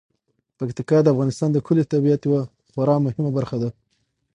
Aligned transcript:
پکتیکا 0.57 0.97
د 1.01 1.07
افغانستان 1.13 1.49
د 1.51 1.57
ښکلي 1.63 1.83
طبیعت 1.93 2.21
یوه 2.27 2.41
خورا 2.71 2.95
مهمه 3.05 3.31
برخه 3.37 3.57
ده. 3.61 3.69